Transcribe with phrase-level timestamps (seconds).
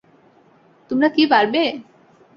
[0.89, 1.63] তোমরা কী পারবে?